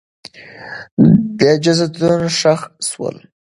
جسدونه 1.63 2.27
ښخ 2.39 2.61
سول. 2.89 3.15